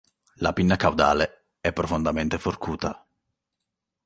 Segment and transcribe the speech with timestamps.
[0.37, 3.05] La pinna caudale è profondamente forcuta.